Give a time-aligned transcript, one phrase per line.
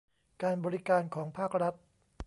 [0.43, 1.73] การบริการของภาครัฐ